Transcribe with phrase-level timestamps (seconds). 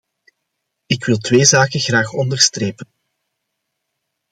[0.85, 2.87] Ik wil twee zaken graag onderstrepen.